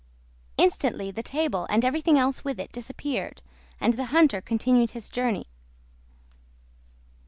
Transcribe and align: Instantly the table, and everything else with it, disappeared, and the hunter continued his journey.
Instantly 0.57 1.11
the 1.11 1.21
table, 1.21 1.67
and 1.69 1.85
everything 1.85 2.17
else 2.17 2.43
with 2.43 2.59
it, 2.59 2.71
disappeared, 2.71 3.43
and 3.79 3.93
the 3.93 4.05
hunter 4.05 4.41
continued 4.41 4.89
his 4.89 5.09
journey. 5.09 5.45